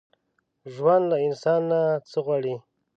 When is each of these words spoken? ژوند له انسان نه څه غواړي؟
ژوند 0.73 1.03
له 1.11 1.17
انسان 1.27 1.61
نه 1.71 1.81
څه 2.09 2.17
غواړي؟ 2.25 2.55